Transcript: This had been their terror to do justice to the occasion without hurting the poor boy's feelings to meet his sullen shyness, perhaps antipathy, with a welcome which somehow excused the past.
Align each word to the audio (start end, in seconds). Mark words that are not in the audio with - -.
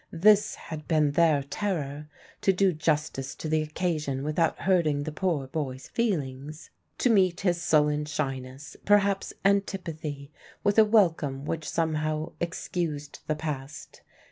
This 0.11 0.55
had 0.55 0.87
been 0.87 1.11
their 1.11 1.43
terror 1.43 2.09
to 2.41 2.51
do 2.51 2.73
justice 2.73 3.35
to 3.35 3.47
the 3.47 3.61
occasion 3.61 4.23
without 4.23 4.61
hurting 4.61 5.03
the 5.03 5.11
poor 5.11 5.45
boy's 5.45 5.89
feelings 5.89 6.71
to 6.97 7.11
meet 7.11 7.41
his 7.41 7.61
sullen 7.61 8.05
shyness, 8.05 8.75
perhaps 8.83 9.31
antipathy, 9.45 10.31
with 10.63 10.79
a 10.79 10.85
welcome 10.85 11.45
which 11.45 11.69
somehow 11.69 12.31
excused 12.41 13.19
the 13.27 13.35
past. 13.35 14.01